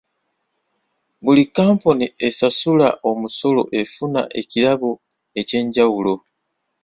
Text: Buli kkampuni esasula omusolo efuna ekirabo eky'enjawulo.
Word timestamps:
Buli 1.23 1.43
kkampuni 1.47 2.05
esasula 2.27 2.87
omusolo 3.09 3.61
efuna 3.81 4.21
ekirabo 4.39 4.91
eky'enjawulo. 5.39 6.13